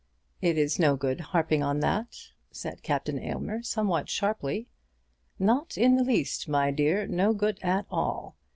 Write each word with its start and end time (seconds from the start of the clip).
"It 0.41 0.57
is 0.57 0.79
no 0.79 0.95
good 0.95 1.19
harping 1.21 1.61
on 1.61 1.79
that," 1.81 2.31
said 2.49 2.81
Captain 2.81 3.19
Aylmer, 3.19 3.61
somewhat 3.61 4.09
sharply. 4.09 4.67
"Not 5.37 5.77
in 5.77 5.95
the 5.95 6.03
least, 6.03 6.49
my 6.49 6.71
dear; 6.71 7.05
no 7.05 7.33
good 7.35 7.59
at 7.61 7.85
all. 7.91 8.35